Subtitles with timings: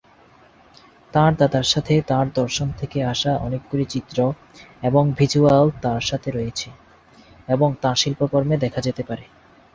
[1.13, 4.17] তাঁর দাদার সাথে তাঁর দর্শন থেকে আসা অনেকগুলি চিত্র
[4.81, 6.69] এবং ভিজ্যুয়াল তাঁর সাথে রয়েছে
[7.47, 9.25] এবং তাঁর শিল্পকর্মে দেখা যেতে পারে।